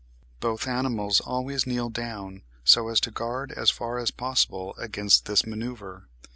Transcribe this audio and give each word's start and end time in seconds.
Both 0.39 0.67
animals 0.67 1.19
always 1.19 1.67
kneel 1.67 1.91
down, 1.91 2.41
so 2.63 2.87
as 2.87 2.99
to 3.01 3.11
guard 3.11 3.51
as 3.51 3.69
far 3.69 3.99
as 3.99 4.09
possible 4.09 4.73
against 4.79 5.25
this 5.25 5.45
manoeuvre. 5.45 6.05